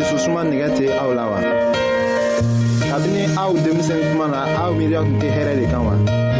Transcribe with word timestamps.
dususuma 0.00 0.40
nɛgɛ 0.50 0.68
tɛ 0.76 0.84
aw 1.02 1.10
la 1.18 1.24
wa 1.32 1.38
kabini 2.90 3.22
aw 3.42 3.50
denmisɛn 3.64 4.00
kuma 4.08 4.26
na 4.34 4.40
aw 4.62 4.70
miiriya 4.76 5.00
tun 5.06 5.16
tɛ 5.22 5.28
hɛrɛ 5.36 5.52
de 5.60 5.64
kan 5.72 5.82
wa 5.88 5.94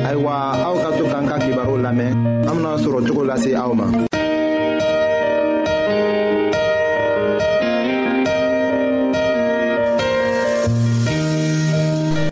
ayiwa 0.09 0.33
aw 0.67 0.75
ka 0.83 0.89
to 0.97 1.05
k'an 1.13 1.25
ka 1.31 1.37
kibaru 1.45 1.75
lamɛn 1.87 2.11
an 2.49 2.55
bena 2.57 2.73
sɔrɔ 2.85 2.99
cogo 3.07 3.23
lase 3.29 3.51
aw 3.63 3.73
ma 3.79 3.87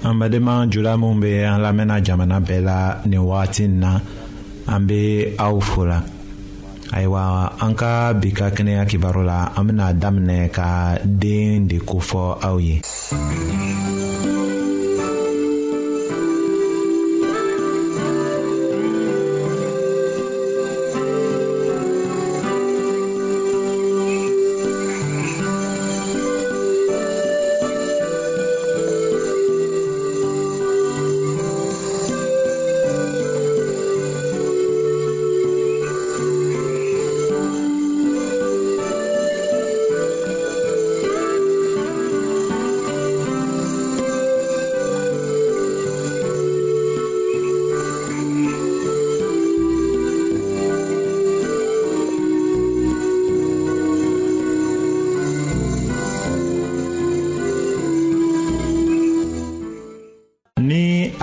an 0.09 0.15
badenma 0.21 0.53
jula 0.73 0.93
minw 1.03 1.15
be 1.23 1.31
an 1.51 1.61
lamɛnna 1.65 1.97
jamana 2.07 2.39
bɛɛ 2.47 2.61
la 2.69 2.77
nin 3.09 3.23
wagatin 3.31 3.73
na 3.85 3.93
an 4.73 4.81
be 4.89 5.01
aw 5.39 5.61
fola 5.61 5.99
ayiwa 6.93 7.53
an 7.61 7.73
ka 7.77 8.13
bi 8.21 8.33
ka 8.33 8.49
kɛnɛya 8.55 8.85
kibaru 8.91 9.23
la 9.25 9.53
an 9.57 9.67
bena 9.67 9.93
daminɛ 9.93 10.41
ka 10.57 10.97
den 11.05 11.69
de 11.69 11.77
kofɔ 11.89 12.23
aw 12.47 12.57
ye 12.67 12.77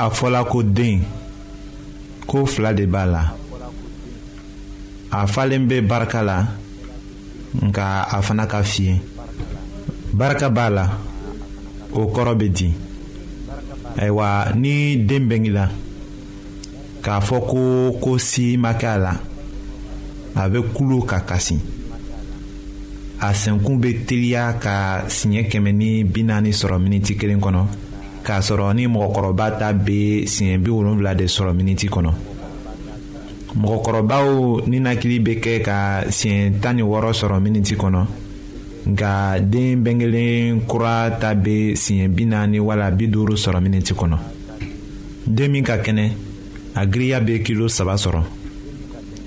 a 0.05 0.09
fɔla 0.09 0.43
ko 0.45 0.61
den 0.61 1.01
ko 2.27 2.45
fila 2.45 2.73
de 2.73 2.85
b'a 2.85 3.05
la 3.05 3.21
a 5.11 5.27
falen 5.33 5.65
bɛ 5.69 5.81
barika 5.87 6.21
la 6.29 6.37
nka 7.65 7.85
a 8.15 8.21
fana 8.21 8.45
ka 8.51 8.59
fiyɛ 8.71 8.95
barika 10.13 10.49
b'a 10.49 10.69
la 10.69 10.85
o 11.93 12.01
kɔrɔ 12.13 12.33
bɛ 12.39 12.47
di 12.57 12.67
ayiwa 13.97 14.27
ni 14.61 14.95
den 15.05 15.23
bɛnk'i 15.29 15.51
la 15.57 15.65
k'a 17.03 17.19
fɔ 17.27 17.37
ko 17.49 17.61
ko 18.03 18.11
si 18.17 18.57
ma 18.63 18.71
kɛ 18.79 18.87
a 18.95 18.97
la 19.05 19.13
a 20.41 20.41
bɛ 20.51 20.59
kulo 20.75 20.97
ka 21.09 21.17
kasi 21.29 21.57
a 23.25 23.29
sɛnkun 23.41 23.81
bɛ 23.81 23.89
teliya 24.05 24.53
ka 24.63 24.73
siɲɛ 25.15 25.41
kɛmɛ 25.49 25.71
ni 25.73 26.03
bi 26.03 26.21
naani 26.29 26.51
sɔrɔ 26.59 26.77
miniti 26.83 27.15
kelen 27.17 27.41
kɔnɔ 27.41 27.84
k'a 28.25 28.41
sɔrɔ 28.41 28.73
ni 28.75 28.83
mɔgɔkɔrɔba 28.93 29.45
ta 29.59 29.69
bɛ 29.71 30.25
siɲɛ 30.33 30.57
bi 30.57 30.69
wolonfila 30.71 31.13
de 31.15 31.25
sɔrɔ 31.25 31.51
miniti 31.53 31.87
kɔnɔ 31.87 32.11
mɔgɔkɔrɔbaw 33.61 34.27
ninakili 34.67 35.19
bɛ 35.25 35.33
kɛ 35.43 35.55
ka 35.61 35.77
siɲɛ 36.09 36.59
tan 36.61 36.75
ni 36.75 36.81
wɔɔrɔ 36.81 37.13
sɔrɔ 37.19 37.37
miniti 37.41 37.75
kɔnɔ 37.75 38.01
nka 38.91 39.39
den 39.39 39.83
bɛnkelen 39.83 40.65
kura 40.67 41.11
ta 41.21 41.33
bɛ 41.35 41.73
siɲɛ 41.75 42.07
bi 42.15 42.25
naani 42.25 42.57
wala 42.59 42.89
bi 42.91 43.05
duuru 43.07 43.35
sɔrɔ 43.37 43.59
miniti 43.61 43.93
kɔnɔ 43.93 44.17
den 45.27 45.51
min 45.51 45.63
ka 45.63 45.77
kɛnɛ 45.77 46.09
a 46.75 46.85
giriya 46.87 47.19
bɛ 47.21 47.43
kilo 47.45 47.67
saba 47.67 47.93
sɔrɔ 47.93 48.21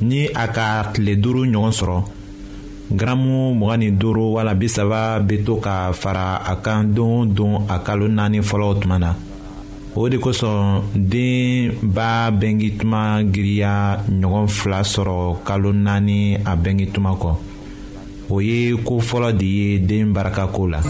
ni 0.00 0.26
a 0.34 0.47
ka 0.48 0.91
tile 0.92 1.14
duuru 1.16 1.47
ɲɔgɔn 1.47 1.72
sɔrɔ 1.81 2.18
gramu 2.91 3.54
mg 3.54 3.76
ni 3.78 3.91
duuru 3.91 4.32
wala 4.34 4.54
bisaba 4.56 5.21
be 5.21 5.44
to 5.44 5.56
ka 5.60 5.93
fara 5.93 6.41
a 6.44 6.56
kan 6.56 6.84
don 6.94 7.12
o 7.21 7.26
don 7.32 7.53
a 7.69 7.78
kalo 7.84 8.09
naani 8.09 8.41
fɔlɔw 8.41 8.75
tuma 8.81 8.99
na 8.99 9.15
o 9.94 10.09
de 10.09 10.16
kosɔn 10.16 10.82
den 10.94 11.72
b'a 11.82 12.31
bɛnkituma 12.31 13.22
giriya 13.32 14.00
ɲɔgɔn 14.21 14.49
fila 14.49 14.81
sɔrɔ 14.82 15.44
kalo 15.44 15.72
naani 15.72 16.34
a 16.37 16.56
bɛnkituma 16.56 17.12
kɔ 17.21 17.31
o 18.31 18.41
ye 18.41 18.75
ko 18.87 18.99
fɔlɔ 19.00 19.37
de 19.38 19.47
ye 19.47 19.78
den 19.78 20.12
barakako 20.15 20.66
la 20.70 20.81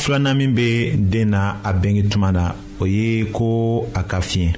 filanan 0.00 0.34
min 0.34 0.54
bɛ 0.56 0.96
den 1.12 1.30
na 1.30 1.60
a 1.62 1.70
bɛnkɛ 1.80 2.02
tuma 2.12 2.30
na 2.32 2.44
o 2.82 2.86
ye 2.94 3.24
ko 3.36 3.84
a 3.94 4.02
ka 4.10 4.18
fiɲɛ 4.28 4.50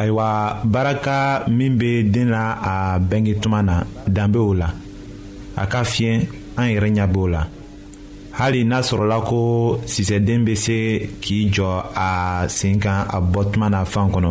ayiwa 0.00 0.28
baraka 0.64 1.44
min 1.48 1.76
bɛ 1.78 2.10
den 2.12 2.28
na 2.30 2.42
a 2.72 2.98
bɛnkɛ 2.98 3.32
tuma 3.42 3.62
na 3.62 3.74
dan 4.06 4.32
bɛ 4.32 4.38
o 4.38 4.52
la 4.60 4.68
a 5.62 5.66
ka 5.66 5.82
fiɲɛ 5.92 6.14
an 6.56 6.66
yɛrɛ 6.74 6.88
ɲɛ 6.96 7.06
b'o 7.14 7.26
la 7.32 7.42
hali 8.38 8.64
n'a 8.64 8.78
sɔrɔla 8.88 9.18
ko 9.30 9.38
sisɛden 9.94 10.40
bɛ 10.46 10.54
se 10.56 10.76
k'i 11.22 11.50
jɔ 11.54 11.68
a 11.94 12.08
sen 12.48 12.80
kan 12.80 13.04
a 13.16 13.20
bɔ 13.20 13.50
tuma 13.52 13.68
na 13.70 13.84
fan 13.84 14.08
kɔnɔ 14.14 14.30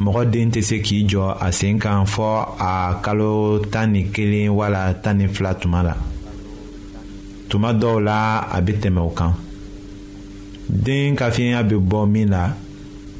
mɔgɔ 0.00 0.30
den 0.30 0.50
tɛ 0.50 0.62
se 0.62 0.76
k'i 0.78 1.06
jɔ 1.10 1.34
a 1.40 1.50
sen 1.52 1.78
kan 1.78 2.06
fɔ 2.06 2.28
a 2.58 3.00
kalo 3.02 3.58
tan 3.72 3.92
ni 3.92 4.04
kelen 4.12 4.50
wala 4.54 4.94
tan 5.02 5.18
ni 5.18 5.26
fila 5.26 5.54
tuma 5.54 5.82
la 5.84 5.94
tuma 7.48 7.70
dɔw 7.80 7.96
la 8.08 8.20
a 8.52 8.58
bɛ 8.60 8.72
tɛmɛ 8.82 9.00
o 9.00 9.08
kan 9.10 9.32
den 10.68 11.14
ka 11.16 11.30
fiɲɛya 11.30 11.62
bɛ 11.68 11.76
bɔ 11.90 12.06
min 12.08 12.28
na 12.28 12.54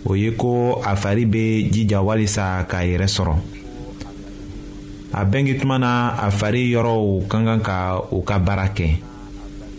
o 0.05 0.15
ye 0.15 0.31
ko 0.37 0.81
a 0.85 0.95
fari 0.97 1.25
bɛ 1.27 1.71
jija 1.73 2.01
walisa 2.05 2.67
k'a 2.71 2.85
yɛrɛ 2.85 3.07
sɔrɔ 3.09 3.35
a 5.13 5.25
bɛnkɛ 5.25 5.59
tuma 5.61 5.79
na 5.79 6.13
a 6.27 6.31
fari 6.31 6.69
yɔrɔw 6.75 7.27
ka 7.29 7.39
kan 7.45 7.61
ka 7.61 7.99
o 8.13 8.21
ka 8.21 8.39
baara 8.39 8.67
kɛ 8.69 8.87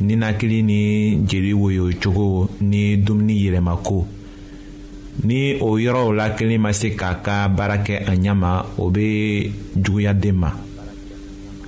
ninakili 0.02 0.64
ni 0.64 1.18
jeli 1.28 1.54
woyocogo 1.54 2.50
ni 2.62 2.98
dumuni 2.98 3.36
yɛlɛmako 3.46 4.06
ni 5.26 5.58
o 5.62 5.78
yɔrɔw 5.78 6.14
la 6.16 6.32
kelen 6.36 6.60
ma 6.62 6.72
se 6.74 6.90
k'a 6.96 7.22
ka 7.24 7.48
baara 7.50 7.78
kɛ 7.84 8.04
a 8.08 8.16
ɲɛ 8.16 8.34
ma 8.36 8.66
o 8.78 8.90
bɛ 8.90 9.52
juguya 9.76 10.14
den 10.20 10.36
ma. 10.36 10.52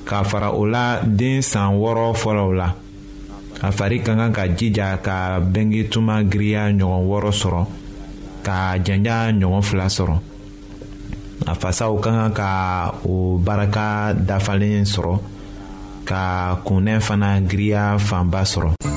ka 0.05 0.23
fara 0.25 0.51
o 0.53 0.65
la 0.65 1.01
den 1.03 1.41
san 1.41 1.73
wɔɔrɔ 1.77 2.13
fɔlɔw 2.21 2.51
la 2.55 2.67
a 3.61 3.69
fari 3.71 4.01
ka 4.01 4.15
kan 4.17 4.31
ka 4.33 4.47
jija 4.49 4.97
ka 5.01 5.37
bɛnge 5.39 5.89
tuma 5.91 6.23
giriya 6.25 6.71
ɲɔgɔn 6.73 7.03
wɔɔrɔ 7.09 7.31
sɔrɔ 7.41 7.61
ka 8.45 8.77
janja 8.83 9.29
ɲɔgɔn 9.33 9.63
fila 9.63 9.87
sɔrɔ 9.89 10.17
a 11.45 11.53
fasaw 11.57 11.93
ka 11.99 12.09
kan 12.13 12.31
ka 12.33 12.49
o 13.05 13.37
baraka 13.37 14.13
dafalen 14.13 14.83
sɔrɔ 14.85 15.19
ka 16.05 16.21
kunnɛ 16.65 16.99
fana 17.01 17.39
giriya 17.41 17.97
fanba 17.97 18.41
sɔrɔ. 18.41 18.90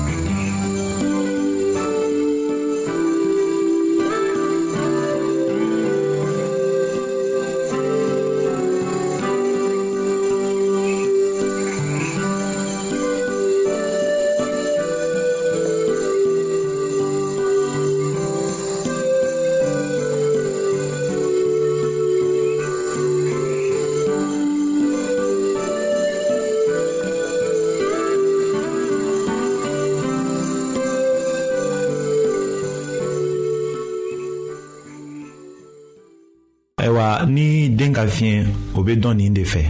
ka 38.05 38.11
fiɲɛ 38.13 38.45
o 38.77 38.83
bɛ 38.83 38.93
dɔn 39.01 39.17
nin 39.17 39.33
de 39.33 39.43
fɛ 39.43 39.61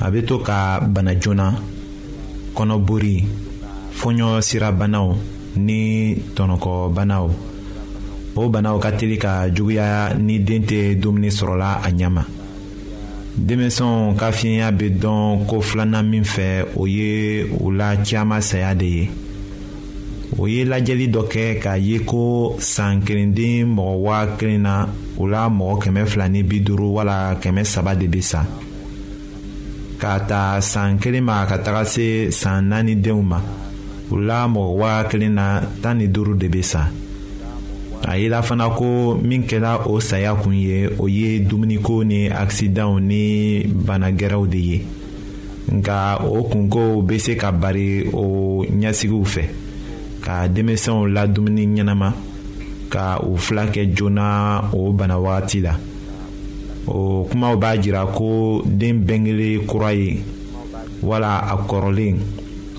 a 0.00 0.10
bɛ 0.10 0.24
to 0.26 0.38
ka 0.40 0.80
bana 0.94 1.12
joona 1.22 1.52
kɔnɔbori 2.56 3.14
fɔɲɔ 4.00 4.28
sirabanaw 4.40 5.08
ni 5.56 6.16
tɔnɔkɔbanaw 6.34 7.26
o 8.36 8.48
banaw 8.52 8.76
ka 8.82 8.90
teli 8.92 9.16
ka 9.18 9.48
juguya 9.54 10.12
ni 10.16 10.38
den 10.38 10.62
tɛ 10.64 10.96
dumuni 11.00 11.28
sɔrɔla 11.28 11.80
a 11.86 11.88
ɲɛ 11.92 12.08
ma 12.12 12.24
denmisɛnw 13.44 14.16
ka 14.18 14.30
fiɲɛya 14.32 14.68
bɛ 14.72 14.86
dɔn 15.02 15.46
ko 15.48 15.60
filanan 15.60 16.06
min 16.08 16.24
fɛ 16.24 16.64
o 16.76 16.84
ye 16.86 17.44
u 17.60 17.70
la 17.72 17.96
caman 18.04 18.40
saya 18.40 18.74
de 18.74 18.86
ye. 18.96 19.10
o 20.38 20.46
ye 20.46 20.64
lajɛli 20.64 21.06
dɔ 21.14 21.22
kɛ 21.32 21.58
k'a 21.62 21.76
ye 21.78 21.98
ko 22.04 22.56
san 22.58 23.00
kelenden 23.02 23.66
mɔgɔ 23.74 23.96
waa 24.04 24.26
kelen 24.38 24.62
na 24.62 24.88
o 25.16 25.24
la 25.26 25.48
mɔgɔ 25.48 25.78
kɛmɛ 25.82 26.06
fila 26.06 26.28
ni 26.28 26.42
bi 26.42 26.60
duuru 26.60 26.86
wala 26.96 27.36
kɛmɛ 27.40 27.64
saba 27.66 27.94
de 27.94 28.06
bɛ 28.06 28.20
sa 28.22 28.44
k'a 30.00 30.20
ta 30.26 30.60
san 30.60 30.98
kelen 30.98 31.22
ma 31.24 31.46
ka 31.46 31.56
taga 31.58 31.84
se 31.86 32.30
san 32.30 32.68
naani 32.68 32.96
denw 33.00 33.22
ma 33.22 33.40
o 34.10 34.16
la 34.18 34.46
mɔgɔ 34.48 34.76
waa 34.76 35.04
kelen 35.04 35.32
na 35.34 35.60
tan 35.82 35.98
ni 35.98 36.08
duuru 36.08 36.34
de 36.36 36.48
bɛ 36.48 36.62
sa 36.64 36.88
a 38.06 38.16
yela 38.18 38.42
fana 38.42 38.68
ko 38.76 39.14
min 39.22 39.44
kɛra 39.46 39.86
o 39.86 39.98
saya 40.00 40.34
kun 40.34 40.52
ye 40.54 40.88
o 40.98 41.06
ye 41.08 41.40
dumuniko 41.40 42.04
ni 42.04 42.28
akisidanw 42.28 42.98
ni 43.00 43.62
bana 43.66 44.10
gɛrɛw 44.12 44.46
de 44.50 44.58
ye 44.58 44.78
nka 45.72 46.20
o 46.24 46.42
kunkow 46.44 47.00
bɛ 47.02 47.18
se 47.20 47.36
ka 47.36 47.50
bari 47.52 48.06
o 48.12 48.64
ɲɛsigiw 48.66 49.24
fɛ. 49.26 49.44
ka 50.26 50.36
denmisɛnw 50.54 51.00
la 51.14 51.22
dumuni 51.32 51.62
ɲɛnama 51.74 52.08
ka 52.92 53.04
u 53.22 53.38
fila 53.44 53.64
kɛ 53.72 53.82
joona 53.96 54.26
o 54.78 54.90
bana 54.98 55.16
wagati 55.24 55.58
la 55.66 55.72
o 56.98 57.24
kumaw 57.30 57.54
b'a 57.62 57.70
jira 57.82 58.02
ko 58.16 58.60
den 58.66 59.06
bɛnkelen 59.06 59.64
kura 59.68 59.92
ye 59.94 60.10
wala 61.02 61.32
a 61.52 61.54
kɔrɔlen 61.68 62.16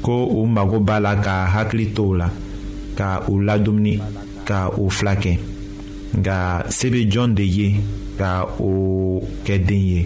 ko 0.06 0.16
u 0.40 0.46
mago 0.46 0.80
b'a 0.88 1.00
la 1.02 1.16
ka 1.26 1.36
hakili 1.56 1.88
to 1.96 2.04
u 2.12 2.16
la 2.20 2.28
ka 2.98 3.24
u 3.32 3.40
ladumuni 3.46 3.96
ka 4.48 4.60
u 4.82 4.90
fila 4.90 5.16
kɛ 5.16 5.34
nka 6.20 6.38
se 6.70 6.88
bɛ 6.90 7.00
jɔn 7.12 7.34
de 7.34 7.44
ye 7.46 7.68
ka 8.20 8.32
o 8.60 9.22
kɛ 9.46 9.56
den 9.68 9.82
ye 9.92 10.00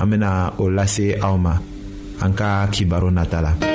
an 0.00 0.06
bɛna 0.10 0.52
o 0.60 0.64
lase 0.68 1.14
aw 1.22 1.36
ma 1.36 1.58
an 2.22 2.32
ka 2.34 2.66
kibaru 2.72 3.10
nata 3.12 3.40
la. 3.42 3.74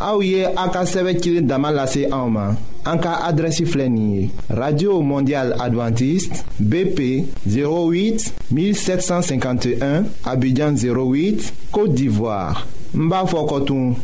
Aouye 0.00 0.46
Aka 0.56 0.80
an 0.80 1.46
Damalase 1.46 2.08
Anka 2.84 3.30
radio 4.48 5.02
mondial 5.02 5.52
Adventiste 5.60 6.42
bp 6.58 7.26
08 7.46 8.32
1751 8.50 10.04
abidjan 10.24 10.72
08 10.72 11.52
côte 11.70 11.92
d'ivoire 11.92 12.66
Mbafokotoum. 12.94 13.94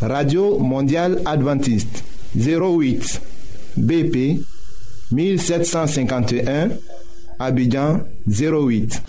radio 0.00 0.58
mondial 0.60 1.20
Adventiste 1.26 2.04
08 2.36 3.20
bp 3.76 4.38
1751 5.10 6.68
abidjan 7.40 7.98
08 8.28 9.02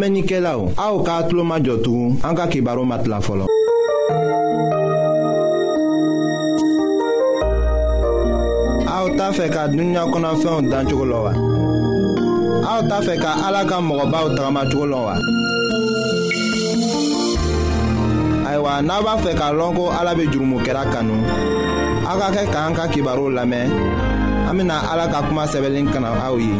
lamɛnnikɛlaw 0.00 0.60
aw 0.86 0.94
k'a 1.06 1.16
tulo 1.28 1.42
majɔ 1.50 1.74
tugun 1.84 2.12
an 2.26 2.34
ka 2.38 2.44
kibaru 2.52 2.82
ma 2.90 2.96
tila 3.02 3.18
fɔlɔ. 3.26 3.44
aw 8.96 9.06
t'a 9.18 9.26
fɛ 9.36 9.46
ka 9.54 9.62
dunuya 9.72 10.02
kɔnɔfɛnw 10.12 10.56
dan 10.70 10.82
cogo 10.88 11.06
la 11.12 11.18
wa. 11.24 11.32
aw 12.70 12.80
t'a 12.88 12.96
fɛ 13.06 13.14
ka 13.22 13.30
ala 13.48 13.60
ka 13.68 13.76
mɔgɔbaw 13.88 14.26
tagamacogo 14.36 14.86
la 14.92 14.96
wa. 15.06 15.14
ayiwa 18.48 18.72
n'a 18.86 18.94
b'a 19.04 19.14
fɛ 19.24 19.30
k'a 19.38 19.48
lɔn 19.58 19.72
ko 19.78 19.84
ala 20.00 20.12
bɛ 20.18 20.24
jurumokɛra 20.32 20.84
kanu 20.92 21.14
aw 22.10 22.18
ka 22.20 22.28
kɛ 22.34 22.42
k'an 22.52 22.74
ka 22.78 22.84
kibaru 22.92 23.24
lamɛn 23.36 23.68
an 24.48 24.54
bɛ 24.58 24.62
na 24.64 24.76
ala 24.94 25.04
ka 25.12 25.18
kuma 25.28 25.44
sɛbɛnlen 25.52 25.86
kana 25.92 26.08
aw 26.26 26.36
ye. 26.44 26.54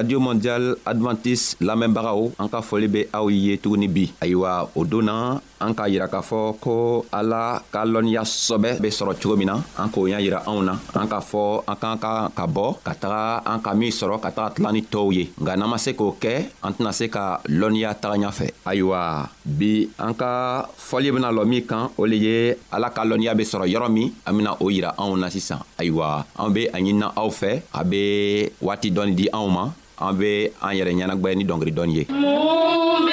radio 0.00 0.16
mondial 0.16 0.80
adventiste 0.88 1.60
lamɛnbagaw 1.60 2.40
an 2.40 2.48
ka 2.48 2.64
foli 2.64 2.88
be 2.88 3.00
aw 3.12 3.28
ye 3.28 3.60
tuguni 3.60 3.84
bi 3.84 4.08
ayiwa 4.24 4.72
o 4.72 4.80
don 4.88 5.04
na 5.04 5.16
an 5.60 5.76
k'a 5.76 5.84
yira 5.92 6.08
k'a 6.08 6.24
fɔ 6.24 6.40
ko 6.56 7.04
ala 7.12 7.60
ka 7.68 7.84
lɔnniya 7.84 8.24
sɔbɛ 8.24 8.80
be 8.80 8.88
sɔrɔ 8.88 9.12
cogo 9.20 9.36
min 9.36 9.52
na 9.52 9.56
an 9.76 9.92
k'o 9.92 10.08
y'a 10.08 10.16
yira 10.24 10.40
anw 10.48 10.64
na 10.64 10.72
an 10.96 11.06
k'a 11.12 11.20
fɔ 11.20 11.44
an 11.68 11.76
k'an 11.76 11.98
ka 12.04 12.12
ka 12.32 12.44
bɔ 12.48 12.66
ka 12.86 12.92
taga 12.96 13.22
an 13.44 13.60
ka 13.60 13.74
min 13.76 13.92
sɔrɔ 13.92 14.16
ka 14.24 14.30
taga 14.32 14.48
tila 14.56 14.72
ni 14.72 14.80
tɔɔw 14.88 15.12
ye 15.12 15.24
nka 15.36 15.52
n'an 15.56 15.68
ma 15.68 15.76
se 15.84 15.92
k'o 15.92 16.16
kɛ 16.22 16.32
an 16.64 16.72
tɛna 16.72 16.92
se 16.98 17.04
ka 17.12 17.24
lɔnniya 17.44 17.90
taga 18.00 18.16
ɲafɛ 18.24 18.48
ayiwa 18.64 19.02
bi 19.50 19.90
an 19.98 20.14
ka 20.14 20.64
fɔli 20.78 21.10
bena 21.10 21.28
lɔ 21.34 21.42
min 21.44 21.62
kan 21.66 21.90
o 21.98 22.04
le 22.06 22.16
ye 22.16 22.36
ala 22.70 22.88
ka 22.96 23.02
lɔnniya 23.04 23.34
be 23.34 23.42
sɔrɔ 23.44 23.66
yɔrɔ 23.66 23.88
min 23.90 24.08
an 24.24 24.32
bena 24.38 24.52
o 24.60 24.66
yira 24.70 24.94
anw 24.96 25.16
na 25.18 25.26
sisan 25.28 25.58
ayiwa 25.78 26.24
an 26.38 26.50
be 26.54 26.66
a 26.70 26.78
ɲinina 26.78 27.10
aw 27.18 27.28
fɛ 27.28 27.50
a 27.74 27.82
be 27.84 28.48
waati 28.62 28.92
dɔɔni 28.94 29.14
di 29.18 29.26
anw 29.34 29.48
ma 29.50 29.64
an 29.98 30.12
be 30.16 30.48
an 30.62 30.72
yɛrɛ 30.78 30.92
ɲɛnagwɛ 30.94 31.34
ni 31.36 31.44
dɔngeri 31.44 31.72
dɔɔni 31.74 31.94
ye 31.98 32.02
mun 32.14 33.02
be 33.06 33.12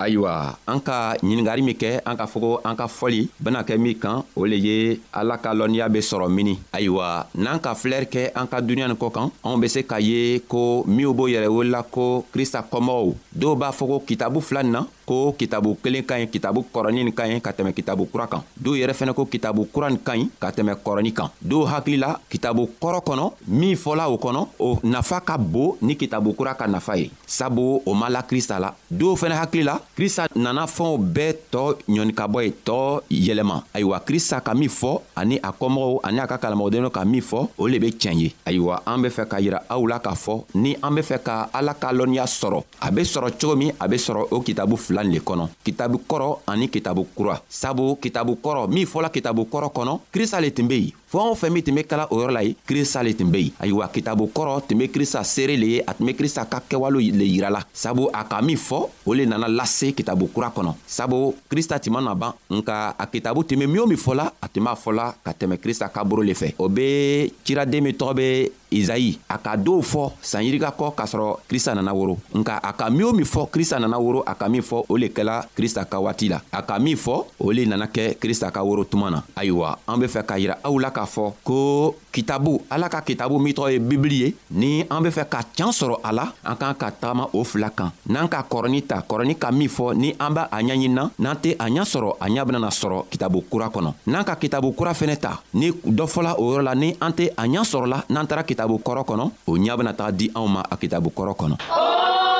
ayiwa 0.00 0.56
an 0.66 0.80
ka 0.80 1.14
ɲiningari 1.20 1.62
min 1.62 1.76
kɛ 1.76 2.00
an 2.08 2.16
k'a 2.16 2.24
fɔ 2.26 2.40
ko 2.40 2.50
an 2.64 2.74
ka 2.76 2.86
fɔli 2.88 3.28
bena 3.38 3.60
kɛ 3.62 3.76
min 3.78 3.94
kan 3.98 4.24
o 4.34 4.44
le 4.48 4.56
ye 4.56 5.00
ala 5.12 5.36
ka 5.36 5.52
lɔnniya 5.52 5.88
be 5.92 6.00
sɔrɔ 6.00 6.30
mini 6.32 6.58
ayiwa 6.72 7.26
n'an 7.36 7.60
ka 7.60 7.74
filɛri 7.76 8.08
kɛ 8.08 8.22
an 8.34 8.46
ka 8.48 8.60
duniɲa 8.64 8.88
nin 8.88 8.96
kɔ 8.96 9.12
kan 9.12 9.28
anw 9.44 9.60
be 9.60 9.68
se 9.68 9.82
k'a 9.84 10.00
ye 10.00 10.40
ko 10.48 10.82
minw 10.88 11.12
b'o 11.12 11.28
yɛrɛ 11.28 11.46
wolola 11.48 11.84
ko 11.90 12.24
krista 12.32 12.64
kɔmɔgɔw 12.72 13.12
dɔw 13.36 13.54
b'a 13.60 13.70
fɔ 13.72 13.84
ko 13.90 14.00
kitabu 14.08 14.40
fila 14.40 14.62
nin 14.62 14.72
na 14.72 14.86
ko 15.06 15.32
kitabu 15.36 15.76
kelen 15.82 16.06
ka 16.06 16.14
ɲi 16.16 16.26
kitabu 16.30 16.64
kɔrɔni 16.72 17.04
nin 17.04 17.12
ka 17.12 17.24
ɲi 17.28 17.40
ka 17.42 17.50
tɛmɛ 17.52 17.74
kitabu 17.74 18.06
kura 18.10 18.26
kan 18.26 18.40
dɔw 18.62 18.74
yɛrɛ 18.80 18.94
fɛnɛ 18.96 19.12
ko 19.14 19.26
kitabu 19.26 19.68
kura 19.72 19.90
nin 19.90 19.98
ka 20.00 20.12
ɲi 20.16 20.30
ka 20.40 20.48
tɛmɛ 20.50 20.76
kɔrɔni 20.84 21.12
kan 21.12 21.28
dɔw 21.44 21.66
hakili 21.72 21.98
la 21.98 22.16
kitabu 22.30 22.66
kɔrɔ 22.80 23.02
kɔnɔ 23.04 23.32
min 23.48 23.76
fɔla 23.76 24.08
o 24.08 24.16
kɔnɔ 24.16 24.40
o 24.58 24.78
nafa 24.84 25.20
ka 25.20 25.36
bon 25.36 25.76
ni 25.82 25.94
kitabu 25.96 26.32
kura 26.36 26.54
ka 26.54 26.66
nafa 26.68 26.96
ye 26.98 27.10
sabu 27.26 27.82
o 27.84 27.94
ma 27.94 28.08
la 28.08 28.22
krista 28.22 28.58
la 28.60 28.72
dɔw 28.92 29.16
fɛnɛ 29.18 29.36
hakili 29.42 29.64
la 29.66 29.78
krista 30.00 30.26
nana 30.34 30.64
fɛnw 30.66 30.96
bɛɛ 31.14 31.32
tɔɔ 31.52 31.68
ɲɔnikabɔ 31.92 32.38
ye 32.44 32.52
tɔɔ 32.64 33.02
yɛlɛma 33.10 33.56
ayiwa 33.74 33.98
krista 34.00 34.40
ka 34.40 34.54
min 34.54 34.70
fɔ 34.70 35.02
ani 35.14 35.36
a 35.42 35.52
kɔmɔgɔw 35.52 35.98
ani 36.08 36.18
a 36.20 36.26
ka 36.26 36.38
kalamɔgɔdenw 36.38 36.88
ka 36.90 37.04
min 37.04 37.20
fɔ 37.20 37.48
o 37.58 37.66
le 37.68 37.78
be 37.78 37.90
tiɲɛ 37.92 38.14
ye 38.16 38.34
ayiwa 38.46 38.80
an 38.86 39.02
be 39.02 39.08
fɛ 39.10 39.28
ka 39.28 39.36
yira 39.40 39.60
aw 39.68 39.84
la 39.86 39.98
k'a 39.98 40.14
fɔ 40.16 40.44
ni 40.54 40.74
an 40.82 40.94
be 40.94 41.02
fɛ 41.02 41.18
ka 41.22 41.50
ala 41.52 41.74
ka 41.74 41.92
lɔnniya 41.92 42.24
sɔrɔ 42.24 42.62
a 42.80 42.90
be 42.90 43.02
sɔrɔ 43.02 43.30
cogo 43.38 43.56
min 43.56 43.72
a 43.78 43.88
be 43.88 43.96
sɔrɔ 43.96 44.26
o 44.32 44.40
kitabu 44.40 44.76
fila 44.78 45.04
nin 45.04 45.12
le 45.12 45.18
kɔnɔ 45.20 45.48
kitabu 45.62 46.00
kɔrɔ 46.08 46.38
ani 46.48 46.68
kitabu 46.70 47.06
kura 47.14 47.36
sabu 47.46 47.96
kitabu 48.00 48.38
kɔrɔ 48.42 48.68
min 48.70 48.86
fɔla 48.86 49.12
kitabu 49.12 49.44
kɔrɔ 49.52 49.68
kɔnɔ 49.70 50.00
krista 50.10 50.40
le 50.40 50.50
tun 50.50 50.66
be 50.66 50.80
yen 50.80 50.92
fɛɛn 51.10 51.30
o 51.30 51.34
fɛn 51.34 51.50
min 51.50 51.62
tun 51.62 51.74
be 51.74 51.82
kala 51.82 52.06
o 52.10 52.20
yɔrɔ 52.20 52.32
la 52.32 52.40
ye 52.42 52.54
krista 52.66 53.02
le 53.02 53.12
tun 53.14 53.30
be 53.30 53.40
yen 53.42 53.52
ayiwa 53.60 53.88
kitabu 53.88 54.30
kɔrɔ 54.32 54.62
tun 54.68 54.78
be 54.78 54.86
krista 54.88 55.24
seere 55.24 55.56
le 55.56 55.66
ye 55.66 55.82
a 55.86 55.92
tun 55.92 56.06
be 56.06 56.14
krista 56.14 56.44
ka 56.48 56.60
kɛwalew 56.70 57.10
le 57.12 57.24
yirala 57.24 57.64
sabu 57.72 58.08
a 58.12 58.22
ka 58.24 58.40
min 58.42 58.56
fɔ 58.56 58.86
o 59.06 59.12
le 59.14 59.24
nana 59.26 59.48
lase 59.48 59.92
kitabu 59.92 60.28
kura 60.32 60.52
kɔnɔ 60.54 60.72
sabu 60.86 61.34
krista 61.48 61.78
tun 61.82 61.92
mana 61.94 62.14
ban 62.14 62.32
nka 62.48 62.94
a 62.98 63.06
kitabu 63.08 63.42
tun 63.44 63.58
be 63.58 63.66
min 63.66 63.80
o 63.80 63.86
min 63.86 63.98
fɔla 63.98 64.24
a 64.28 64.32
ah, 64.42 64.46
tun 64.48 64.62
b'a 64.62 64.74
fɔla 64.76 65.14
ka 65.24 65.32
tɛmɛ 65.32 65.56
krista 65.58 65.88
ka 65.92 66.04
boro 66.04 66.22
le 66.22 66.32
fɛ 66.32 66.54
o 66.58 66.68
be 66.68 67.32
ciraden 67.44 67.82
min 67.82 67.94
tɔgɔ 67.96 68.14
be 68.16 68.50
izayi 68.70 69.18
a 69.28 69.36
ka 69.38 69.58
dɔw 69.58 69.82
fɔ 69.82 70.04
sanyirika 70.22 70.70
kɔ 70.70 70.90
k'a 70.94 71.06
sɔrɔ 71.06 71.36
krista 71.48 71.74
nana 71.74 71.92
woro 71.92 72.16
nka 72.34 72.58
a 72.62 72.72
ka 72.72 72.88
min 72.90 73.04
o 73.04 73.12
min 73.12 73.24
fɔ 73.26 73.50
krista 73.50 73.78
nana 73.78 73.98
woro 73.98 74.22
a 74.24 74.34
ka 74.34 74.48
min 74.48 74.62
fɔ 74.62 74.84
o 74.88 74.96
le 74.96 75.08
kɛla 75.10 75.44
krista 75.56 75.84
ka 75.84 75.98
waati 75.98 76.28
la 76.30 76.40
a 76.52 76.62
ka 76.62 76.78
min 76.78 76.96
fɔ 76.96 77.16
o 77.38 77.50
le 77.52 77.66
nana 77.66 77.86
kɛ 77.86 78.16
krista 78.18 78.50
ka 78.50 78.60
woro 78.64 78.84
tuma 78.84 79.10
na 79.10 79.22
ayiwa 79.36 79.76
an 79.88 79.98
be 80.00 80.06
fɛ 80.06 80.22
k'a 80.22 80.38
yira 80.38 80.56
aw 80.62 80.78
la 80.78 80.90
k'a 80.90 81.04
fɔ 81.06 81.32
ko 81.44 81.94
kitabu 82.12 82.60
ala 82.70 82.88
ka 82.88 83.00
kitabu 83.02 83.38
min 83.42 83.52
tɔgɔ 83.54 83.72
ye 83.72 83.78
bibili 83.78 84.16
ye 84.24 84.34
ni 84.50 84.86
an 84.90 85.02
be 85.02 85.10
fɛ 85.10 85.28
ka 85.28 85.42
can 85.56 85.68
sɔrɔ 85.74 86.00
a 86.04 86.10
la 86.12 86.32
an 86.44 86.56
k'an 86.56 86.74
ka 86.74 86.90
tagama 86.90 87.28
o 87.34 87.44
fila 87.44 87.70
kan 87.70 87.90
n'an 88.08 88.28
ka 88.28 88.42
kɔrɔni 88.48 88.86
ta 88.86 89.00
kɔrɔni 89.02 89.36
ka 89.38 89.50
min 89.50 89.68
fɔ 89.68 89.94
ni 89.96 90.14
an 90.18 90.32
b'a 90.32 90.48
ɲaɲinina 90.50 91.10
n'an 91.18 91.36
tɛ 91.36 91.56
a 91.58 91.66
ɲa 91.68 91.82
sɔrɔ 91.84 92.16
a 92.20 92.26
ɲa 92.28 92.44
benana 92.46 92.68
sɔrɔ 92.70 93.08
kitabu 93.10 93.42
kura 93.50 93.68
kɔnɔ 93.68 93.92
n'an 94.06 94.24
ka 94.24 94.36
kitabu 94.36 94.72
kura 94.76 94.92
fɛnɛ 94.92 95.16
ta 95.20 95.42
ni 95.54 95.70
dɔ 95.72 96.06
fɔla 96.06 96.38
o 96.38 96.54
yɔrɔ 96.54 96.62
la 96.62 96.74
ni 96.74 96.94
an 97.00 97.12
tɛ 97.12 97.30
a 97.36 97.44
ɲa 97.46 97.62
sɔrɔla 97.64 98.02
n'an 98.08 98.26
tara 98.26 98.44
kitabu 98.60 98.76
kɔrɔ 98.84 99.02
kɔnɔ 99.08 99.24
o 99.46 99.52
ɲa 99.64 99.72
bena 99.78 99.92
taga 99.96 100.12
di 100.12 100.26
anw 100.36 100.46
ma 100.52 100.60
a 100.72 100.76
kitabu 100.80 101.08
kɔrɔ 101.16 101.32
kɔnɔ 101.40 101.56
oh! 101.72 102.39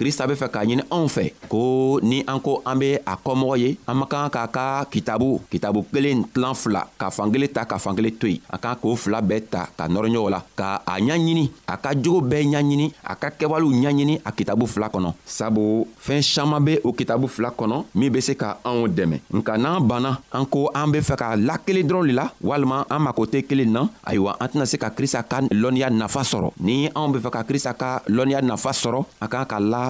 krista 0.00 0.24
be 0.24 0.32
fɛ 0.32 0.48
k'a 0.48 0.64
ɲini 0.64 0.80
anw 0.88 1.04
fɛ 1.12 1.24
ko 1.48 2.00
ni 2.00 2.24
an 2.24 2.40
ko 2.40 2.62
an 2.64 2.78
be 2.80 2.96
a 3.04 3.14
kɔmɔgɔ 3.20 3.54
ye 3.60 3.76
an 3.86 3.94
man 4.00 4.08
kan 4.08 4.30
k'a 4.32 4.48
ka 4.48 4.64
kitabu 4.88 5.44
kitabu 5.52 5.84
kelen 5.92 6.24
tilan 6.32 6.54
fila 6.56 6.88
ka 6.96 7.10
fankelen 7.12 7.52
ta 7.52 7.68
ka 7.68 7.76
fankelen 7.76 8.16
to 8.18 8.26
yen 8.26 8.40
a 8.48 8.56
kan 8.56 8.76
k'o 8.80 8.96
fila 8.96 9.20
bɛɛ 9.20 9.42
ta 9.52 9.68
ka 9.76 9.84
nɔrɔ 9.92 10.08
ɲɔgɔn 10.08 10.30
la 10.32 10.40
ka 10.56 10.80
a 10.88 10.94
ɲaɲini 10.98 11.44
a 11.68 11.76
ka 11.76 11.90
jogo 11.92 12.24
bɛɛ 12.26 12.48
ɲaɲini 12.48 12.86
a 13.04 13.14
ka 13.14 13.28
kɛwalew 13.28 13.68
ɲaɲini 13.76 14.14
a 14.24 14.30
kitabu 14.32 14.64
fila 14.66 14.88
kɔnɔ 14.88 15.12
sabu 15.26 15.86
fɛɛn 16.00 16.22
saman 16.24 16.64
be 16.64 16.80
o 16.82 16.92
kitabu 16.96 17.28
fila 17.28 17.50
kɔnɔ 17.52 17.84
min 17.94 18.10
be 18.10 18.22
se 18.24 18.32
ka 18.34 18.56
anw 18.64 18.88
dɛmɛ 18.88 19.20
nka 19.36 19.58
n'an 19.58 19.84
banna 19.86 20.16
an 20.32 20.46
ko 20.46 20.70
an 20.74 20.88
be 20.92 21.00
fɛ 21.04 21.14
k'a 21.16 21.36
lakelen 21.36 21.84
dɔrɔn 21.84 22.06
le 22.08 22.12
la 22.16 22.24
walima 22.42 22.86
an 22.88 23.02
mako 23.04 23.26
tɛ 23.26 23.44
kelen 23.46 23.68
na 23.68 23.84
ayiwa 24.08 24.32
an 24.40 24.48
tɛna 24.48 24.64
se 24.66 24.78
ka 24.80 24.88
krista 24.96 25.22
ka 25.28 25.40
lɔnniya 25.52 25.92
nafa 25.92 26.24
sɔrɔ 26.24 26.52
ni 26.60 26.88
anw 26.96 27.12
be 27.12 27.18
fɛ 27.20 27.30
ka 27.30 27.42
krista 27.44 27.76
ka 27.76 28.00
lɔnniya 28.08 28.40
nafa 28.40 28.72
sɔrɔ 28.72 29.04
an 29.20 29.28
k'an 29.28 29.44
ka 29.46 29.58
la 29.60 29.89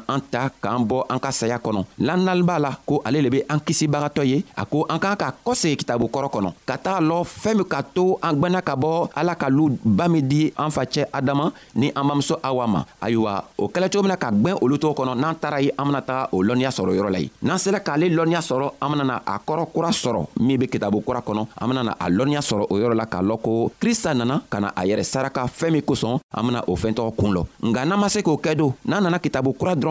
na 0.07 0.13
an 0.13 0.21
ta 0.29 0.49
k'an 0.49 0.81
bɔ 0.85 1.05
an 1.09 1.19
ka 1.19 1.31
saya 1.31 1.57
kɔnɔ 1.59 1.85
lannali 1.99 2.43
b'a 2.43 2.59
la 2.59 2.71
ko 2.85 3.01
ale 3.05 3.21
le 3.21 3.29
be 3.29 3.43
an 3.49 3.59
kisibagatɔ 3.59 4.25
ye 4.25 4.43
a 4.57 4.65
ko 4.65 4.85
an 4.89 4.99
k'an 4.99 5.15
ka 5.17 5.33
kɔsegi 5.45 5.77
kitabu 5.77 6.07
kɔrɔ 6.09 6.29
kɔnɔ 6.31 6.53
ka 6.65 6.77
taga 6.77 7.01
lɔ 7.01 7.23
fɛɛn 7.25 7.55
min 7.61 7.65
k'a 7.67 7.83
to 7.93 8.17
an 8.23 8.35
gwɛnna 8.39 8.61
ka 8.63 8.75
bɔ 8.75 9.09
ala 9.15 9.35
ka 9.35 9.47
lu 9.49 9.77
ba 9.83 10.07
min 10.09 10.27
di 10.27 10.53
an 10.57 10.69
facɛ 10.71 11.05
adama 11.11 11.51
ni 11.75 11.89
an 11.95 12.03
bamuso 12.07 12.39
awa 12.43 12.67
ma 12.67 12.83
ayiwa 13.01 13.43
o 13.57 13.67
kɛla 13.67 13.89
cogo 13.91 14.03
min 14.03 14.09
na 14.11 14.15
ka 14.17 14.31
gwɛn 14.31 14.57
olu 14.61 14.75
tɔgɔ 14.77 14.93
kɔnɔ 14.95 15.15
n'an 15.19 15.35
taara 15.35 15.61
ye 15.61 15.71
an 15.77 15.85
bena 15.85 16.01
taga 16.01 16.29
o 16.31 16.37
lɔnniya 16.41 16.71
sɔrɔ 16.71 16.91
yɔrɔ 16.97 17.09
la 17.11 17.19
ye 17.19 17.29
n'an 17.43 17.57
sera 17.59 17.79
k'ale 17.79 18.09
lɔnniya 18.09 18.41
sɔrɔ 18.41 18.71
an 18.81 18.89
benana 18.89 19.21
a 19.25 19.37
kɔrɔ 19.39 19.67
kura 19.73 19.87
sɔrɔ 19.89 20.27
min 20.39 20.57
be 20.59 20.67
kitabu 20.67 21.01
kura 21.05 21.21
kɔnɔ 21.21 21.47
an 21.59 21.67
benana 21.69 21.95
a 21.99 22.07
lɔnniya 22.09 22.41
sɔrɔ 22.41 22.65
o 22.69 22.75
yɔrɔ 22.77 22.95
la 22.95 23.05
k'a 23.05 23.21
lɔn 23.21 23.41
ko 23.41 23.71
krista 23.79 24.13
nana 24.15 24.41
ka 24.49 24.59
na 24.59 24.71
a 24.75 24.81
yɛrɛ 24.85 25.03
saraka 25.05 25.43
fɛɛn 25.45 25.71
min 25.73 25.81
kosɔn 25.81 26.19
an 26.31 26.41
bena 26.45 26.63
o 26.67 26.75
fɛɛn 26.75 26.95
tɔgɔ 26.95 27.15
kuun 27.17 27.35
lɔ 27.35 27.45
nga 27.67 27.85
n'an 27.85 27.99
ma 27.99 28.07
se 28.09 28.21
k'o 28.23 28.39
kɛ 28.41 28.55
don 28.57 28.73
n'an 28.87 29.03
nana 29.03 29.19
kitabu 29.19 29.53
kura 29.57 29.75
dɔrɔn 29.75 29.90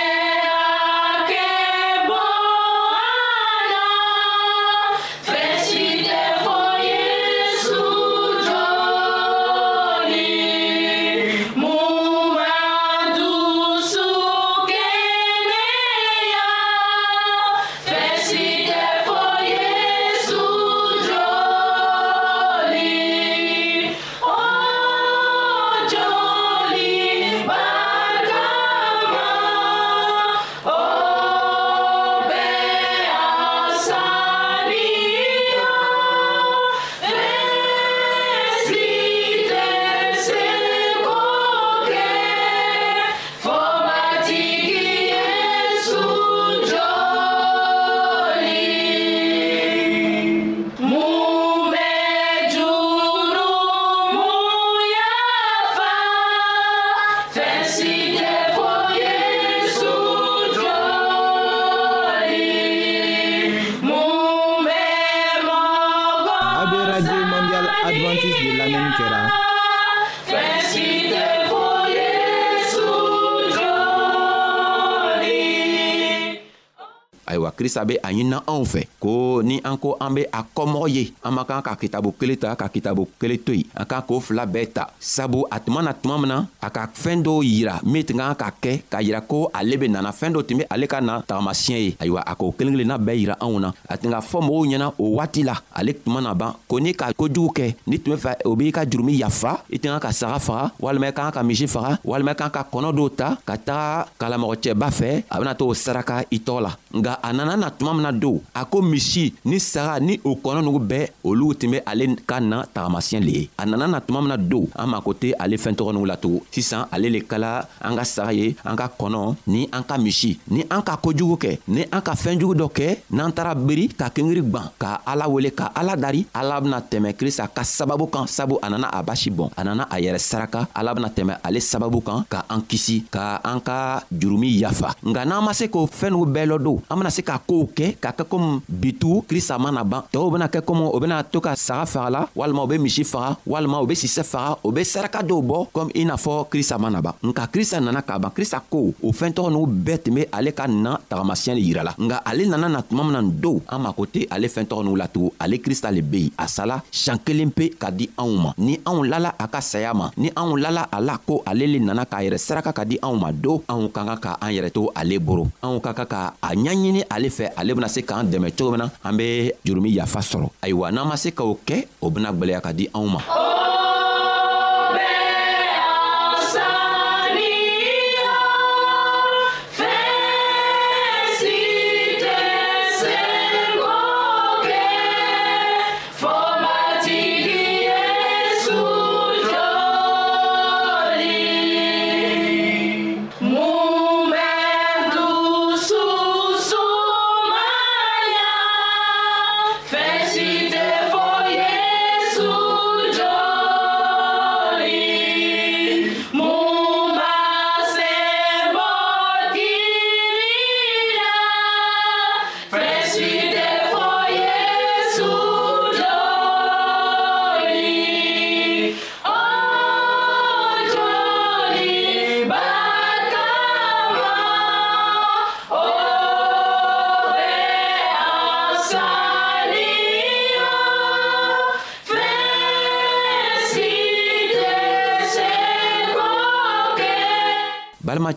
krista 77.61 77.85
be 77.85 77.95
a 78.01 78.09
ɲinina 78.11 78.41
anw 78.49 78.65
fɛ 78.65 78.81
ko 78.99 79.41
ni 79.45 79.61
an 79.63 79.77
ko 79.77 79.93
an 80.01 80.15
be 80.17 80.25
a 80.33 80.41
kɔmɔgɔ 80.55 80.87
ye 80.89 81.03
an 81.23 81.31
man 81.37 81.45
kan 81.45 81.61
ka 81.61 81.75
kitabu 81.77 82.09
kelen 82.17 82.35
ta 82.41 82.55
ka 82.57 82.67
kitabu 82.73 83.05
kelen 83.21 83.37
to 83.45 83.53
yen 83.53 83.69
an 83.77 83.85
kan 83.85 84.01
k'o 84.01 84.19
fila 84.19 84.45
bɛɛ 84.49 84.73
ta 84.73 84.89
sabu 84.99 85.45
a 85.53 85.59
tuma 85.61 85.83
na 85.85 85.93
tuma 85.93 86.17
min 86.17 86.27
na 86.33 86.37
a 86.59 86.69
ka 86.73 86.87
fɛɛn 86.89 87.21
dɔw 87.21 87.37
yira 87.45 87.75
min 87.85 88.03
tun 88.03 88.17
kan 88.17 88.33
ka 88.33 88.49
kɛ 88.49 88.81
k'a 88.89 88.99
yira 89.05 89.21
ko 89.21 89.47
ale 89.53 89.77
be 89.77 89.87
nana 89.87 90.09
fɛɛn 90.09 90.33
dɔ 90.33 90.41
tun 90.47 90.57
be 90.57 90.63
ale 90.71 90.87
ka 90.89 90.99
na 91.01 91.21
tagamasiyɛ 91.21 91.77
ye 91.77 91.91
ayiwa 92.01 92.21
a 92.25 92.33
k'o 92.35 92.49
kelen 92.57 92.73
kelenna 92.73 92.97
bɛɛ 92.97 93.17
yira 93.21 93.35
anw 93.37 93.59
na 93.61 93.69
a 93.87 93.95
tun 93.97 94.09
ka 94.11 94.19
fɔ 94.21 94.37
mɔgɔw 94.41 94.65
ɲɛna 94.73 94.87
o 94.97 95.05
waati 95.21 95.45
la 95.45 95.55
ale 95.77 95.93
tuma 95.93 96.19
na 96.21 96.33
ban 96.33 96.53
ko 96.67 96.79
n'i 96.81 96.95
ka 96.97 97.13
kojugu 97.13 97.53
kɛ 97.53 97.65
n'i 97.85 97.99
tun 98.01 98.15
be 98.17 98.17
fɛ 98.21 98.33
o 98.45 98.55
b'i 98.57 98.73
ka 98.73 98.81
jurumi 98.89 99.21
yafa 99.21 99.61
i 99.69 99.77
tun 99.77 99.93
kan 99.93 100.01
ka 100.01 100.11
saga 100.11 100.39
faga 100.41 100.71
walima 100.81 101.07
i 101.13 101.13
kan 101.13 101.29
ka 101.31 101.43
misi 101.43 101.67
faga 101.69 102.01
walima 102.03 102.33
i 102.33 102.35
kan 102.35 102.49
ka 102.49 102.63
kɔnɔ 102.65 102.89
dɔw 102.89 103.09
ta 103.15 103.37
ka 103.45 103.53
taga 103.57 104.07
kalamɔgɔcɛba 104.17 104.89
fɛ 104.89 105.23
a 105.29 105.37
bena 105.37 105.53
to 105.53 105.65
o 105.69 105.73
saraka 105.73 106.25
i 106.31 106.39
tɔgɔ 106.41 106.59
la 106.61 106.71
nga 106.97 107.13
a 107.23 107.29
nana 107.33 107.50
nana 107.51 107.65
na 107.67 107.71
tuma 107.71 107.93
min 107.93 108.03
na 108.07 108.11
don 108.11 108.39
a 108.53 108.63
ko 108.65 108.81
misi 108.81 109.25
ni 109.49 109.59
saga 109.59 109.93
ni 110.05 110.13
o 110.23 110.31
kɔnɔ 110.43 110.61
nugu 110.65 110.79
bɛɛ 110.89 111.05
olu 111.27 111.53
tun 111.59 111.71
be 111.71 111.79
ale 111.91 112.05
ka 112.29 112.37
na 112.39 112.59
tagamasiyɛ 112.73 113.19
le 113.25 113.31
ye 113.39 113.49
a 113.61 113.65
nana 113.65 113.87
na 113.87 113.99
tuma 114.01 114.19
min 114.21 114.29
na 114.29 114.37
don 114.37 114.67
an 114.75 114.87
mako 114.89 115.11
tɛ 115.21 115.33
ale 115.43 115.55
fɛɛn 115.63 115.75
tɔgɔ 115.77 115.91
nugu 115.95 116.05
latugun 116.11 116.41
sisan 116.53 116.85
ale 116.91 117.09
le 117.09 117.19
kala 117.31 117.67
an 117.83 117.95
ka 117.97 118.03
saga 118.03 118.33
ye 118.39 118.55
an 118.63 118.75
ka 118.77 118.87
kɔnɔ 118.99 119.35
ni 119.47 119.67
an 119.73 119.83
ka 119.89 119.97
misi 119.97 120.39
ni 120.49 120.61
an 120.71 120.81
ka 120.81 120.95
kojugu 121.03 121.35
kɛ 121.43 121.59
ni 121.67 121.83
an 121.91 122.01
ka 122.01 122.13
fɛɛnjugu 122.13 122.53
dɔ 122.61 122.67
kɛ 122.77 122.89
n'an 123.11 123.31
taara 123.31 123.53
beri 123.55 123.87
ka 123.89 124.09
kengiri 124.15 124.41
gwan 124.49 124.69
ka 124.79 125.01
ala 125.05 125.27
wele 125.27 125.51
ka 125.51 125.71
ala 125.75 125.95
dari 125.97 126.25
ala 126.33 126.61
bena 126.61 126.79
tɛmɛ 126.81 127.13
krista 127.19 127.47
ka 127.55 127.63
sababu 127.63 128.07
kan 128.11 128.27
sabu 128.27 128.59
a 128.61 128.69
nana 128.69 128.87
a 128.93 129.03
basi 129.03 129.29
bɔn 129.29 129.51
a 129.57 129.63
nana 129.63 129.87
a 129.91 129.97
yɛrɛ 129.99 130.19
saraka 130.19 130.67
ala 130.73 130.93
bena 130.95 131.09
tɛmɛ 131.09 131.39
ale 131.43 131.59
sababu 131.59 131.99
kan 132.05 132.23
ka 132.29 132.45
an 132.49 132.61
kisi 132.61 133.03
ka 133.11 133.41
an 133.43 133.59
ka 133.59 134.03
jurumi 134.13 134.49
yafa 134.61 134.95
nga 135.03 135.25
n'an 135.25 135.43
ma 135.43 135.51
se 135.53 135.65
k'o 135.67 135.83
fɛɛn 135.87 136.11
nugu 136.15 136.27
bɛɛ 136.31 136.45
lɔ 136.51 136.57
don 136.63 136.79
an 136.89 136.97
bena 136.97 137.09
se 137.11 137.21
k'a 137.21 137.40
kow 137.49 137.65
kɛ 137.77 137.97
ka 138.01 138.11
kɛ 138.13 138.23
komi 138.31 138.59
bitugu 138.69 139.23
krista 139.29 139.57
mana 139.57 139.83
ban 139.83 140.01
tɔɔw 140.13 140.29
bena 140.33 140.47
kɛ 140.47 140.59
komi 140.61 140.85
o 140.93 140.97
bena 140.99 141.23
to 141.23 141.39
ka 141.41 141.55
saga 141.55 141.85
fagala 141.85 142.21
walima 142.35 142.61
o 142.63 142.67
be 142.67 142.77
misi 142.77 143.03
faga 143.03 143.37
walima 143.45 143.79
o 143.81 143.85
be 143.85 143.95
sisɛ 143.95 144.23
faga 144.23 144.55
o 144.63 144.71
be 144.71 144.81
saraka 144.83 145.19
dɔw 145.25 145.41
bɔ 145.49 145.57
komi 145.73 145.91
i 145.95 146.05
n'a 146.05 146.15
fɔ 146.15 146.47
krista 146.51 146.77
mana 146.79 147.01
ban 147.01 147.13
nka 147.23 147.47
krista 147.53 147.79
nana 147.81 148.01
k'a 148.01 148.19
ban 148.19 148.31
krista 148.31 148.61
ko 148.69 148.93
o 149.03 149.09
fɛɛn 149.11 149.33
tɔgɔ 149.35 149.49
n'u 149.51 149.65
bɛɛ 149.67 149.97
tun 150.03 150.13
be 150.15 150.21
ale 150.31 150.51
ka 150.51 150.67
na 150.67 150.97
tagamasiɲɛ 151.09 151.53
le 151.55 151.61
yirala 151.61 151.93
nga 151.97 152.17
ale 152.25 152.43
nana 152.47 152.67
na 152.69 152.81
tuma 152.81 153.03
mina 153.05 153.19
n 153.21 153.31
dow 153.39 153.61
an 153.67 153.79
mako 153.81 154.05
tɛ 154.05 154.27
ale 154.29 154.47
fɛɛn 154.47 154.67
tɔgɔ 154.69 154.83
n'u 154.85 154.95
latugun 154.95 155.31
ale 155.39 155.55
krista 155.59 155.91
le 155.91 156.01
be 156.01 156.17
yen 156.25 156.31
a 156.37 156.47
sala 156.47 156.81
sian 156.91 157.17
kelen 157.25 157.51
pe 157.51 157.69
ka 157.79 157.89
di 157.91 158.09
anw 158.17 158.31
ma 158.37 158.53
ni 158.57 158.77
anw 158.85 159.03
lala 159.09 159.33
a 159.39 159.47
ka 159.47 159.59
saya 159.61 159.93
ma 159.93 160.09
ni 160.17 160.29
anw 160.35 160.55
lala 160.61 160.87
a 160.91 161.01
la 161.01 161.17
ko 161.17 161.41
ale 161.45 161.65
le 161.67 161.79
nana 161.79 162.05
k'a 162.05 162.23
yɛrɛ 162.27 162.37
saraka 162.37 162.71
ka 162.73 162.83
di 162.85 162.97
anw 163.01 163.15
ma 163.19 163.31
do 163.31 163.63
anw 163.67 163.89
ka 163.91 164.01
kan 164.05 164.17
ka 164.19 164.37
an 164.41 164.51
yɛrɛ 164.53 164.71
to 164.73 164.91
ale 164.95 165.19
boro 165.19 165.47
anw 165.63 165.79
ka 165.81 165.91
kan 165.93 166.05
ka 166.07 166.33
a 166.41 166.49
ɲaɲini 166.55 167.03
ale 167.09 167.30
fɛ 167.37 167.51
ale 167.57 167.73
bena 167.75 167.87
se 167.87 168.01
k'an 168.01 168.25
dɛmɛ 168.31 168.49
cogo 168.57 168.71
min 168.71 168.79
na 168.81 168.87
an 169.07 169.17
be 169.17 169.27
jurumi 169.65 169.89
yafa 169.97 170.19
sɔrɔ 170.21 170.47
ayiwa 170.61 170.91
n'an 170.91 171.07
ma 171.07 171.15
se 171.17 171.29
k'o 171.31 171.57
kɛ 171.67 171.77
o 172.05 172.09
bena 172.11 172.29
gwɛlɛya 172.31 172.61
ka 172.65 172.71
di 172.73 172.85
anw 172.93 173.07
ma 173.13 173.19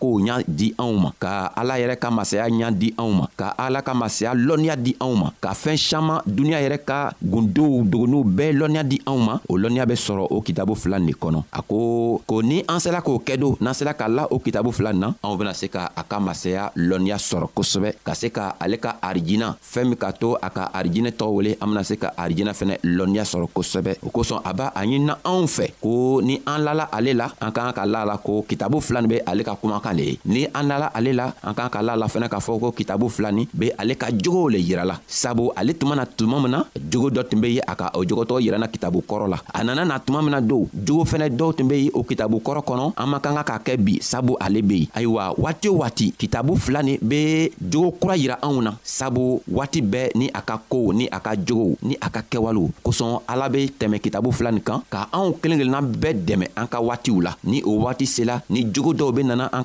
kow 0.00 0.18
ɲa 0.22 0.40
di 0.46 0.70
anw 0.78 0.94
ma 1.02 1.10
ka 1.18 1.50
ala 1.58 1.74
yɛrɛ 1.80 1.96
ka 1.98 2.08
masaya 2.14 2.46
ɲa 2.48 2.70
di 2.70 2.94
anw 2.96 3.10
ma 3.12 3.26
ka 3.36 3.52
ala 3.58 3.82
ka 3.82 3.92
masaya 3.94 4.32
lɔnniya 4.34 4.76
di 4.78 4.94
anw 5.02 5.14
ma 5.18 5.28
ka 5.42 5.50
fɛɛn 5.54 5.76
saman 5.78 6.18
duniɲa 6.26 6.62
yɛrɛ 6.64 6.78
ka 6.86 6.98
gundow 7.20 7.82
dogonuw 7.84 8.22
bɛɛ 8.24 8.52
lɔnniya 8.54 8.82
di 8.86 9.00
anw 9.06 9.18
ma 9.18 9.34
o 9.50 9.58
lɔnniya 9.58 9.86
be 9.86 9.94
sɔrɔ 9.98 10.26
o 10.30 10.40
kitabu 10.40 10.74
fila 10.78 10.98
nin 10.98 11.08
de 11.08 11.14
kɔnɔ 11.18 11.42
a 11.52 11.62
ko 11.62 12.22
ko 12.26 12.40
ni 12.42 12.62
an 12.68 12.78
sela 12.78 13.02
k'o 13.02 13.18
kɛ 13.24 13.36
do 13.38 13.56
n'an 13.60 13.74
sela 13.74 13.94
ka 13.94 14.06
la 14.08 14.26
o 14.30 14.38
kitabu 14.38 14.72
fila 14.72 14.92
nin 14.92 15.00
na 15.00 15.10
anw 15.24 15.36
bena 15.36 15.52
se 15.54 15.68
ka 15.68 15.90
a 15.96 16.02
ka 16.04 16.20
masaya 16.20 16.70
lɔnniya 16.76 17.18
sɔrɔ 17.18 17.48
kosɛbɛ 17.54 17.92
ka 18.04 18.14
se 18.14 18.30
ka 18.30 18.54
ale 18.60 18.78
ka 18.78 18.96
arijina 19.02 19.56
fɛɛn 19.60 19.88
min 19.88 19.98
ka 19.98 20.12
to 20.12 20.36
a 20.40 20.48
ka 20.50 20.70
arijinɛ 20.74 21.10
tɔgɔ 21.10 21.34
wele 21.34 21.50
an 21.60 21.66
bena 21.68 21.82
se 21.84 21.96
ka 21.96 22.12
arijinɛ 22.16 22.52
fɛnɛ 22.54 22.74
lɔnniya 22.84 23.24
sɔrɔ 23.26 23.48
kosɛbɛ 23.54 23.98
o 24.06 24.10
kosɔn 24.10 24.40
a 24.44 24.52
b'a 24.54 24.70
a 24.74 24.82
ɲinina 24.84 25.18
anw 25.26 25.46
fɛ 25.46 25.72
ko 25.82 26.20
ni 26.22 26.40
an 26.46 26.62
lala 26.64 26.88
ale 26.92 27.14
la 27.14 27.26
an 27.40 27.50
ka 27.52 27.58
kan 27.66 27.72
ka 27.72 27.84
la 27.86 28.04
la 28.04 28.16
ko 28.18 28.42
kitabu 28.48 28.80
fila 28.80 29.00
nin 29.02 29.08
be 29.08 29.18
ale 29.26 29.42
ka 29.44 29.54
kuma 29.56 29.77
an 29.78 29.84
k'ale 29.84 30.04
ye 30.04 30.18
ni 30.26 30.46
an 30.54 30.66
nala 30.68 30.90
ale 30.94 31.12
la 31.14 31.30
an 31.42 31.54
kan 31.54 31.70
ka 31.70 31.82
la 31.82 31.94
la 31.96 32.06
fɛnɛ 32.06 32.28
k'a 32.28 32.38
fɔ 32.40 32.58
ko 32.60 32.68
kitabu 32.72 33.08
fila 33.08 33.30
nin 33.32 33.46
be 33.54 33.70
ale 33.78 33.94
ka 33.94 34.10
jogow 34.10 34.48
le 34.48 34.58
yirala 34.58 34.98
sabu 35.06 35.50
ale 35.56 35.72
tuma 35.74 35.94
na 35.94 36.04
tuma 36.06 36.40
min 36.42 36.50
na 36.50 36.64
jogo 36.90 37.10
dɔ 37.10 37.22
tun 37.28 37.40
be 37.40 37.48
ye 37.56 37.60
a 37.66 37.74
ka 37.76 37.90
o 37.94 38.02
jogotɔgɔ 38.04 38.40
yiranna 38.42 38.68
kitabu 38.68 39.02
kɔrɔ 39.08 39.28
la 39.28 39.38
a 39.54 39.64
nana 39.64 39.84
na 39.84 39.98
tuma 39.98 40.22
min 40.22 40.30
na 40.32 40.40
dow 40.40 40.66
jogo 40.74 41.04
fɛnɛ 41.04 41.28
dɔw 41.36 41.50
tun 41.56 41.68
be 41.68 41.76
ye 41.86 41.90
o 41.94 42.02
kitabu 42.02 42.40
kɔrɔ 42.44 42.62
kɔnɔ 42.66 42.92
an 42.96 43.06
man 43.10 43.20
kan 43.20 43.34
ka 43.38 43.42
k'a 43.42 43.58
kɛ 43.58 43.76
bi 43.84 43.94
sabu 44.00 44.36
ale 44.40 44.62
be 44.62 44.78
yen 44.82 44.88
ayiwa 44.94 45.34
waati 45.38 45.68
o 45.68 45.76
waati 45.80 46.12
kitabu 46.18 46.56
fila 46.58 46.82
nin 46.82 46.98
be 47.02 47.50
jogo 47.60 47.92
kura 48.00 48.16
yira 48.16 48.38
anw 48.42 48.62
na 48.62 48.72
sabu 48.82 49.42
waati 49.50 49.80
bɛɛ 49.82 50.14
ni 50.18 50.26
a 50.34 50.40
ka 50.42 50.58
koow 50.70 50.92
ni 50.92 51.06
a 51.10 51.18
ka 51.20 51.34
jogow 51.36 51.76
ni 51.82 51.94
a 52.00 52.08
ka 52.10 52.20
kɛwalew 52.22 52.70
kosɔn 52.84 53.22
ala 53.28 53.48
be 53.50 53.68
tɛmɛ 53.68 54.00
kitabu 54.00 54.32
fila 54.32 54.50
nin 54.52 54.62
kan 54.62 54.82
ka 54.90 55.08
anw 55.12 55.34
kelen 55.40 55.58
kelenna 55.58 55.80
bɛɛ 55.82 56.24
dɛmɛ 56.26 56.46
an 56.56 56.66
ka 56.66 56.78
waatiw 56.80 57.20
la 57.22 57.32
ni 57.44 57.62
o 57.64 57.78
waati 57.84 58.06
sela 58.06 58.42
ni 58.50 58.64
jogo 58.72 58.92
dɔw 58.94 59.12
be 59.14 59.22
nana 59.22 59.48
an 59.52 59.64